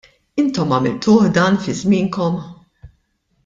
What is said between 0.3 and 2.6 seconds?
Intom għamiltuh dan fi żmienkom?